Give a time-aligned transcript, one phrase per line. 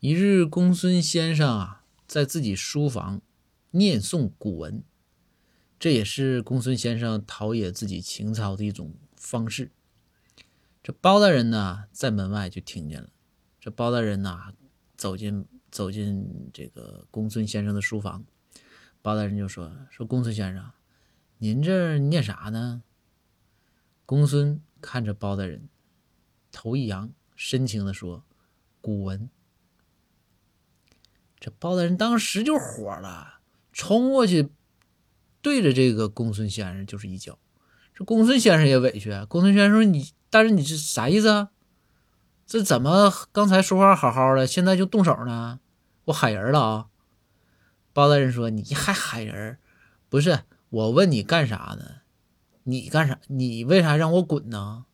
[0.00, 3.20] 一日，公孙先生啊，在自己书房
[3.72, 4.84] 念诵古文，
[5.76, 9.72] 这也是公孙先生陶冶自己情操的一种方式。
[10.84, 13.10] 这包大人呢，在门外就听见了。
[13.58, 14.54] 这包大人呐，
[14.96, 18.24] 走进走进这个公孙先生的书房，
[19.02, 20.70] 包大人就说：“说公孙先生，
[21.38, 22.84] 您这念啥呢？”
[24.06, 25.68] 公孙看着包大人，
[26.52, 28.24] 头一扬，深情的说
[28.80, 29.28] ：“古文。”
[31.58, 33.40] 包大人当时就火了，
[33.72, 34.50] 冲过去
[35.40, 37.38] 对着这个公孙先生就是一脚。
[37.94, 41.50] 这公孙先生也委屈，公孙先生说：“你大人，你这啥意思啊？
[42.46, 45.60] 这怎么刚才说话好好的，现在就动手呢？
[46.06, 46.86] 我喊人了啊！”
[47.92, 49.58] 包大人说：“你还喊人？
[50.08, 52.02] 不是我问你干啥呢？
[52.64, 53.18] 你干啥？
[53.26, 54.84] 你为啥让我滚呢？